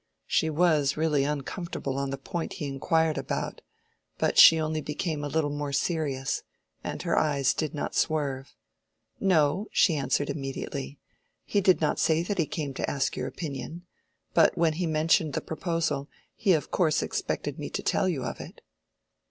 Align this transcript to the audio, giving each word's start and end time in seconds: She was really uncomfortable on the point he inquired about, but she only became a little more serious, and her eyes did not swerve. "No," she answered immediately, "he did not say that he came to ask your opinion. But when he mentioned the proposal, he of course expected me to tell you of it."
She 0.25 0.49
was 0.49 0.97
really 0.97 1.23
uncomfortable 1.25 1.99
on 1.99 2.09
the 2.09 2.17
point 2.17 2.53
he 2.53 2.65
inquired 2.65 3.19
about, 3.19 3.61
but 4.17 4.35
she 4.39 4.59
only 4.59 4.81
became 4.81 5.23
a 5.23 5.27
little 5.27 5.51
more 5.51 5.71
serious, 5.71 6.41
and 6.83 6.99
her 7.03 7.15
eyes 7.15 7.53
did 7.53 7.75
not 7.75 7.93
swerve. 7.93 8.55
"No," 9.19 9.67
she 9.71 9.93
answered 9.95 10.31
immediately, 10.31 10.97
"he 11.45 11.61
did 11.61 11.81
not 11.81 11.99
say 11.99 12.23
that 12.23 12.39
he 12.39 12.47
came 12.47 12.73
to 12.73 12.89
ask 12.89 13.15
your 13.15 13.27
opinion. 13.27 13.85
But 14.33 14.57
when 14.57 14.73
he 14.73 14.87
mentioned 14.87 15.33
the 15.33 15.39
proposal, 15.39 16.09
he 16.35 16.53
of 16.53 16.71
course 16.71 17.03
expected 17.03 17.59
me 17.59 17.69
to 17.69 17.83
tell 17.83 18.09
you 18.09 18.23
of 18.23 18.39
it." 18.41 18.61